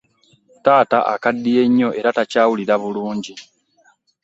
Taata 0.63 0.99
akaddiye 1.13 1.61
nnyo 1.67 1.89
era 1.99 2.09
takyawulira 2.17 2.75
bulungi. 2.81 3.33